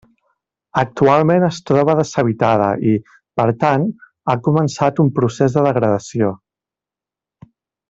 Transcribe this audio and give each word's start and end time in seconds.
Actualment 0.83 1.43
es 1.47 1.59
troba 1.71 1.95
deshabitada 1.99 2.69
i, 2.93 2.95
per 3.41 3.47
tant, 3.65 3.85
ha 4.31 4.37
començat 4.49 5.03
un 5.05 5.13
procés 5.21 5.59
de 5.59 5.67
degradació. 5.69 6.35